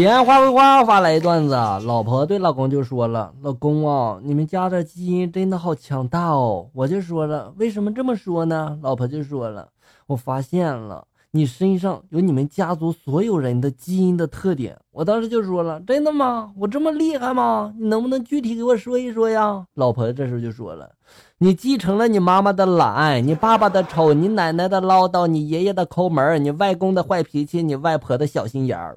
[0.00, 9.68] 烟花花发来一段子，老婆对老公就说了：“老公啊，你们家的基因真的好强大哦。”我就说了：“为什么这么说呢？”老婆就说了
[10.08, 16.50] ：“我发现了，你身上有你们家族所有人的基因的特点。”我当时就说了：“真的吗？
[16.56, 17.74] 我这么厉害吗？
[17.78, 20.90] 你能不能具体给我说一说呀？”老婆这时候就说了
[21.36, 28.96] ：“你继承了你妈妈的懒，你爸爸的丑，你奶奶的唠叨，你爷爷的抠门，你外公的坏脾气，你外婆的小心眼儿。”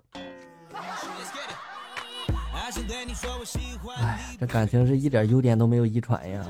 [3.98, 6.46] 哎，这感情是一点优点都没有遗传呀。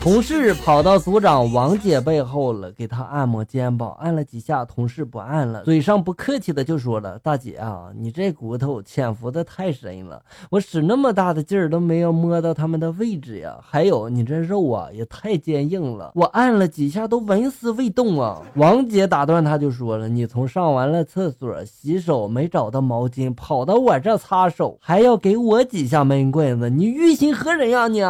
[0.00, 13.58] 同事跑到组长王姐背后了，给她按摩肩膀，按了几下，同事不按了，嘴上不客气的就说了：“大姐啊，你这骨头潜伏的太深了，我使那么大的劲儿都没有摸到他们的位置呀。
[13.60, 28.00] 还有你这肉啊也太坚硬了，我按了几下都纹丝未动啊。”王姐打断他就说了：“你从上完了厕所洗手没找到毛巾，跑到我这擦手，还要给我几下闷棍子，你于心何忍呀你？”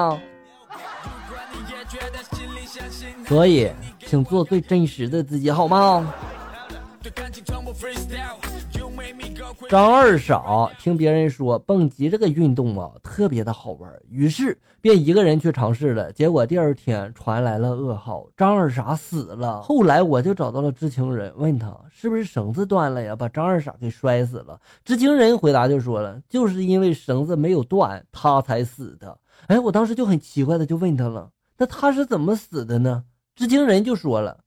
[3.27, 3.71] 所以，
[4.07, 6.13] 请做最真实的自己，好吗？
[9.69, 16.13] 张二傻听别人说蹦极这个运动啊特别的好玩，于是便一个人去尝试了。
[16.13, 19.63] 结果第二天传来了噩耗，张二傻死了。
[19.67, 24.61] 后来我就找到了知情人，问他是不是绳子断了呀，把张二傻给摔死了。
[24.85, 29.17] 知情人回答就说了，就是因为绳子没有断，他才死的。
[29.47, 33.05] 哎，我当时就很奇怪的就问他了，那他是怎么死的呢？
[33.37, 34.39] 知情人就说了，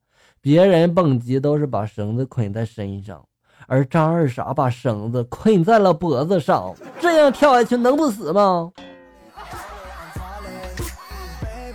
[0.42, 3.22] 别人蹦极都是把绳子捆在身上，
[3.68, 8.72] 而张二傻把绳子捆在了脖子上，这样跳下去能不死吗？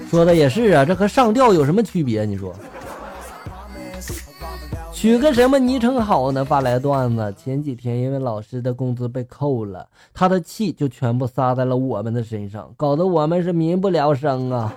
[0.08, 2.24] 说的也是啊，这和上吊有什么区别？
[2.24, 2.54] 你说，
[4.92, 6.44] 取个什么昵称好呢？
[6.44, 14.72] 发来段子，前几天因为老师的工资被扣了，他的气就全部撒在了我们的身上，搞得我们是民不聊生啊。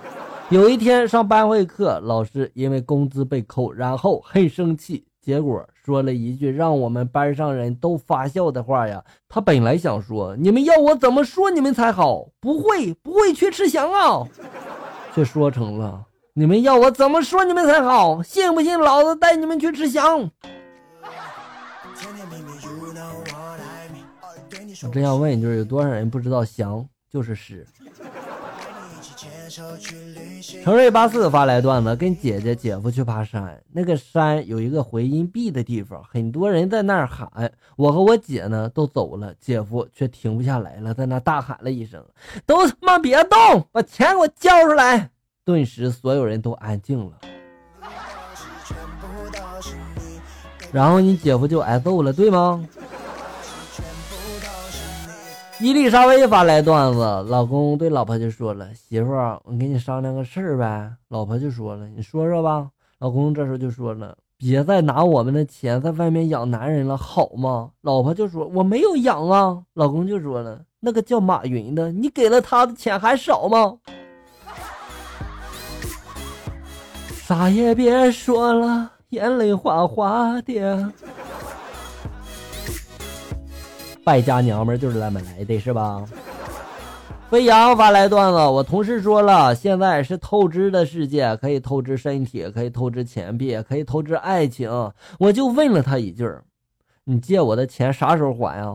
[0.50, 9.04] 有一天上班会课，老师因为工资被扣，然后很生气，结果说了一句让我们班上人都发笑的话呀。
[9.28, 14.26] 他本来想说你们要我怎么说你们才好，不会不会去吃翔啊，
[15.14, 20.30] 却说成了你们要我怎么说你们才好，信不信老子带你们去吃翔？
[24.82, 27.66] 我真要问，就是有多少人不知道翔就是屎？
[29.48, 42.04] 程瑞八四发来段子，跟姐姐姐夫去爬山，那个山有一个回音壁的地方，很多人在那儿喊，我和我姐呢都走了，姐夫却停不下来了，在那大喊了一声
[42.44, 45.10] ：“都他妈别动，把钱给我交出来！”
[45.44, 47.12] 顿时所有人都安静了，
[50.70, 52.62] 然后你姐夫就挨揍了， 对吗？
[55.60, 56.98] 伊丽莎白发来段子，
[57.28, 62.68] 老公对老婆就说了：“媳妇儿，我跟你商量个事儿呗。”老婆就说了：“你说说吧。”
[63.00, 73.78] 老公这时候就说了：“别再拿我们的钱在外面养男人了，好吗？”老婆就说：“我没有养啊。”老公就说了：“那个叫马云的，你给了他的钱还少吗？”
[77.26, 80.92] 啥也别说了，眼泪哗哗的。
[84.08, 86.02] 败家娘们就是那么来的，是吧？
[87.28, 94.70] 飞扬发来段子，我同事说了，现在是透支的世界，可以透支身体，可以透支钱币，可以透支爱情。
[95.18, 96.26] 我就问了他一句
[97.04, 98.74] ：“你借我的钱啥时候还呀？”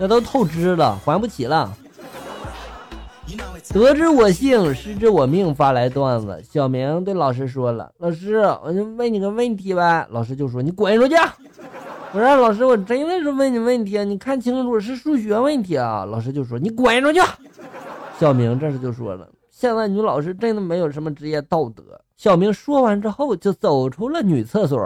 [0.00, 1.70] 那都透支了，还不起了。
[3.74, 5.54] 得知我姓，失之我命。
[5.54, 11.14] 发来段子，小明对老师说了：“老师，我就问你个问题呗。”老师就说：“你滚出去。”
[12.14, 16.04] 我说老师，我真的是问你问题啊，你看清楚是数学问题啊！
[16.04, 17.20] 老师就说你滚出去。
[18.20, 21.82] 小明这时就说了，现在女老师真的没有什么职业道德。
[22.16, 24.80] 小明说完之后就走出了女厕所。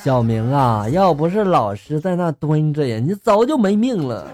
[0.00, 4.28] 小明啊，要不是老师在那蹲着呀，你早就没命了。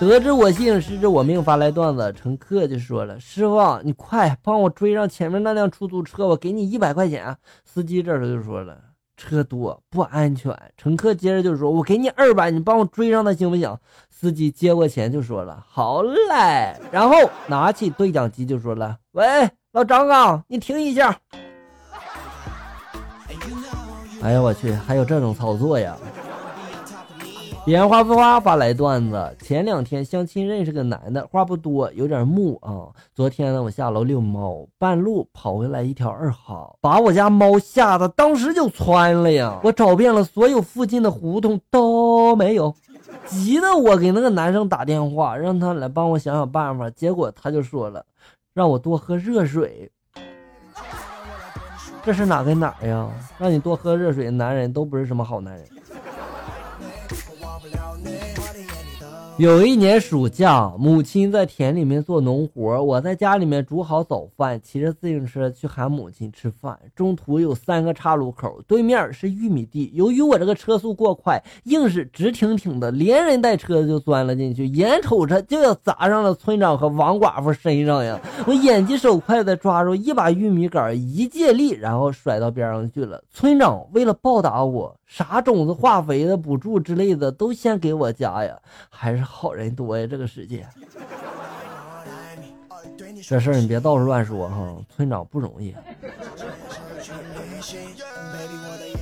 [0.00, 1.42] 得知我姓，失之我命。
[1.42, 7.36] 发来段子，乘客就说了：“师傅，你快帮我追上前面那辆出租车，我给你一百块钱。”
[7.66, 8.78] 司机这时候就说了
[9.16, 13.76] ：“车多不安全。”乘客接着就说：“我给你二百，你帮我追上他行不行？”
[14.08, 17.16] 司机接过钱就说了：“好嘞。”然后
[17.48, 19.24] 拿起对讲机就说了：“喂，
[19.72, 21.18] 老张啊，你停一下。”
[24.22, 25.96] 哎呀，我去，还有这种操作呀！
[27.68, 29.36] 编话不话发来段子。
[29.42, 32.88] 前两天相亲认识个男的，话不多，有点木啊。
[33.14, 39.60] 昨天呢，我下楼遛猫，半路跑回来一条二哈，把我家猫吓得当时就窜了呀。
[39.62, 42.74] 我找遍了所有附近的胡同都没有，
[43.26, 46.88] 急得我给那个男生打电话，让他来帮我想想办法。
[46.88, 48.02] 结果他就说了，
[48.54, 49.90] 让我多喝热水。
[52.02, 53.10] 这是哪跟哪呀？
[53.36, 55.68] 让你多喝热水的，男人都不是什么好男人。
[59.38, 66.76] 有一年暑假，母亲在田里面做农活，我在家里面煮好早饭，骑着自行车去喊母亲吃饭。
[66.92, 69.92] 中途有三个岔路口，对面是玉米地。
[69.94, 78.20] 由于我这个车速过快，硬是直挺挺的，连人带车就钻了进去，眼瞅着就要砸上了村长和王寡妇身上呀！
[78.44, 83.22] 我眼疾手快的抓住一把玉米杆，一借力，然后甩到边上去了。
[83.30, 84.96] 村长为了报答我。
[85.08, 88.58] 啥种子、化肥的补助之类的都先给我家呀，
[88.90, 90.66] 还是好人多呀，这个世界。
[93.26, 95.74] 这事儿你别到处乱说哈，村长不容易。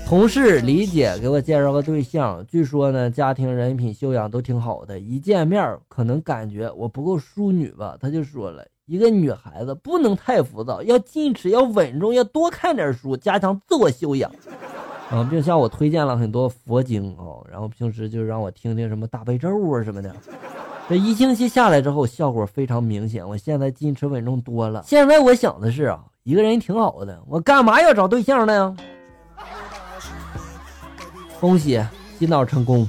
[0.06, 14.30] 同事李姐给我介绍个对象，据说呢家庭人品修养都挺好的，一见面可能感觉我不够淑女吧，他就说了一个女孩子不能太浮躁，要矜持，要稳重，要多看点书，加强自我修养。
[15.10, 20.14] 啊，并向我推荐了很多佛经啊，然后平时就让我听听什么大悲咒啊什么的。
[20.88, 24.82] 这一星期下来之后，效果非常明显，我现在矜持稳重多了。
[24.86, 28.76] 现在我想的是啊，一个人挺好的，我干嘛要找对象呢？
[31.40, 31.80] 恭喜
[32.18, 32.88] 洗脑成功。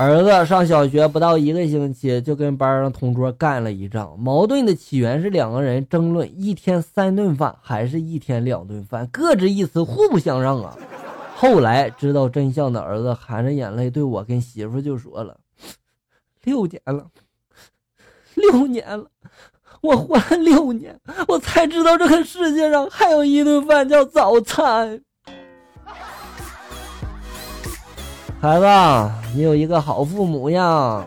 [0.00, 4.18] 儿子上小学不到一个星期，就跟班上同桌干了一仗。
[4.18, 10.74] 矛盾的起源是两个人争论一天三顿饭还是一天两顿饭，各执一词，互不相让啊。
[11.36, 15.36] 后来知道真相的儿子含着眼泪对我跟媳妇就说了
[16.44, 17.06] ：“六年了，
[18.36, 19.04] 六年了，
[19.82, 20.98] 我活了六年，
[21.28, 25.02] 我才知道这个世界上还有一顿饭叫早餐。”
[28.42, 28.64] 孩子，
[29.34, 31.06] 你有一个好父母呀。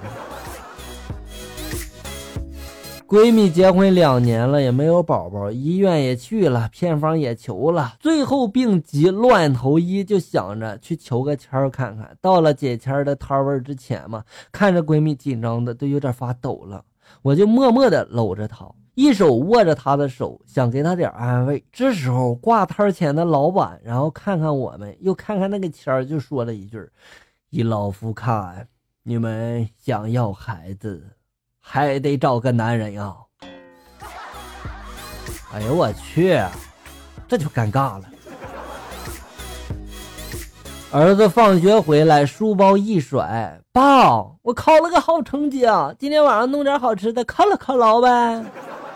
[3.08, 12.16] 闺蜜结婚两年了也没有宝宝，医院也去了，偏方也求了，最后病急乱投医，就想着去求个签儿看看。
[12.22, 16.84] 到了解签儿的摊位之前嘛，看着闺蜜紧张的都有点发抖了，
[17.24, 18.64] 我就默默的搂着她。
[18.94, 21.64] 一手握着她的手，想给她点安慰。
[21.72, 26.80] 这时候挂摊前的老板，然后看看我们，又看看那个签儿，就说了一句
[27.54, 28.68] ：“依老夫看，
[29.04, 31.12] 你们想要孩子，
[31.60, 33.16] 还得找个男人呀。”
[35.54, 36.42] 哎呦我去，
[37.28, 38.06] 这就尴尬了。
[40.92, 45.94] 儿子放学回来，书包一甩：“爸，我考了个好成绩啊！
[46.00, 48.44] 今天晚上弄点好吃的犒劳犒劳呗。”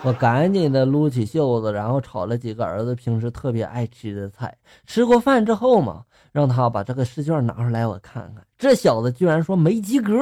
[0.02, 4.56] 我赶紧的撸起袖子，然后炒了几个儿子平时特别爱吃的菜。
[4.84, 6.04] 吃过饭之后嘛，
[6.38, 8.44] 让他把这个试卷拿出来我看看。
[8.56, 10.14] 这小子居然说没及格，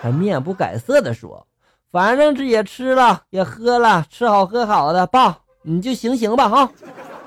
[0.00, 1.46] 还面不改色的说
[1.92, 6.68] ：“反正这也吃了也喝了，吃好喝好的，爸你就行行吧哈。”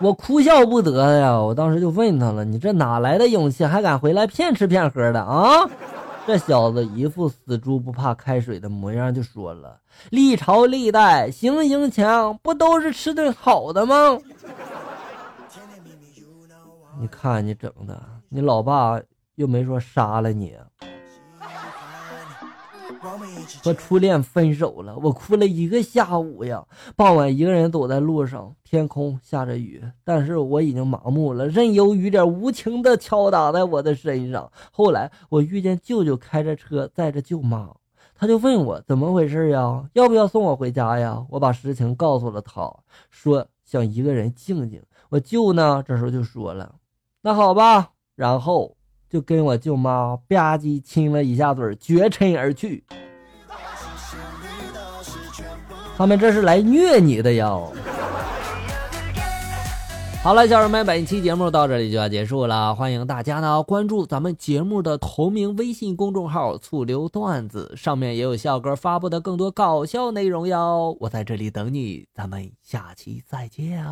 [0.01, 5.65] 我哭笑不得呀，我当时就问他了：“你这哪来的勇气，还敢回来骗吃骗喝的啊？”
[6.27, 9.77] 这小子一副死猪不怕开水的模样，就说了
[10.11, 14.19] ：“历朝历代行刑强，不都是吃顿好的吗？”
[16.99, 18.99] 你看你整的，你老爸
[19.35, 20.55] 又没说杀了你。
[23.61, 26.65] 和初恋分手了，我哭了一个下午呀。
[26.95, 34.51] 傍晚，一个人走在路上，天空下着雨，但是我已经麻木了，任由雨点无情的敲打在我的身上。
[34.71, 37.75] 后来，我遇见舅舅开着车载着舅妈，
[38.15, 41.23] 他就问我怎么回事呀，要不要送我回家呀？
[41.29, 42.73] 我把实情告诉了他，
[43.09, 44.81] 说想一个人静静。
[45.09, 46.75] 我舅呢，这时候就说了
[47.25, 48.77] ：“那好吧。”然后。
[49.07, 52.83] 就跟我舅妈吧唧亲了一下嘴，绝尘而去。
[55.95, 57.47] 他们这是来虐你的呀！
[60.21, 62.75] 好了，小人们，本期节目到这里就要结束了。
[62.75, 70.97] 欢迎大家呢关注咱们节目的同名微信公众号“醋溜段子”，上面也有笑哥发布的更多搞笑内容哟。
[70.99, 73.85] 我在这里等你，咱们下期再见。